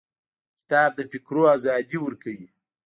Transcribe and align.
کتاب 0.59 0.89
د 0.95 0.99
فکرونو 1.11 1.49
ازادي 1.55 1.97
ورکوي. 2.01 2.47